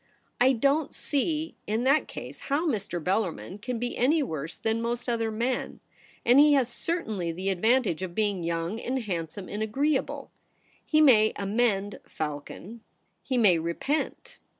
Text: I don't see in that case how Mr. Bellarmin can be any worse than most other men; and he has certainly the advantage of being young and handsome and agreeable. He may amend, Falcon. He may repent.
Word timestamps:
I 0.39 0.53
don't 0.53 0.91
see 0.91 1.57
in 1.67 1.83
that 1.83 2.07
case 2.07 2.39
how 2.49 2.67
Mr. 2.67 2.99
Bellarmin 2.99 3.61
can 3.61 3.77
be 3.77 3.95
any 3.95 4.23
worse 4.23 4.57
than 4.57 4.81
most 4.81 5.07
other 5.07 5.29
men; 5.29 5.79
and 6.25 6.39
he 6.39 6.53
has 6.53 6.69
certainly 6.69 7.31
the 7.31 7.49
advantage 7.51 8.01
of 8.01 8.15
being 8.15 8.43
young 8.43 8.79
and 8.79 9.03
handsome 9.03 9.47
and 9.47 9.61
agreeable. 9.61 10.31
He 10.83 11.01
may 11.01 11.33
amend, 11.35 11.99
Falcon. 12.07 12.81
He 13.21 13.37
may 13.37 13.59
repent. 13.59 14.39